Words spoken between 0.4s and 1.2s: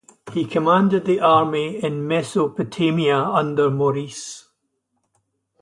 commanded the